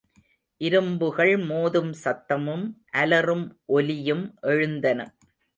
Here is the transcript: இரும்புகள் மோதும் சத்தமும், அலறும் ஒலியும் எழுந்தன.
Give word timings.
இரும்புகள் 0.61 1.33
மோதும் 1.37 1.91
சத்தமும், 2.03 2.65
அலறும் 2.91 3.45
ஒலியும் 3.65 4.25
எழுந்தன. 4.41 5.15